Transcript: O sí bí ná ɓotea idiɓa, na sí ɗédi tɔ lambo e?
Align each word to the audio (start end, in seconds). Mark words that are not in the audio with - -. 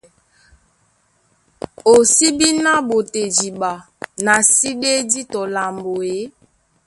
O 1.91 1.93
sí 2.13 2.27
bí 2.37 2.47
ná 2.63 2.73
ɓotea 2.87 3.25
idiɓa, 3.27 3.71
na 4.25 4.33
sí 4.53 4.69
ɗédi 4.81 5.21
tɔ 5.31 5.41
lambo 5.55 5.91
e? 6.15 6.15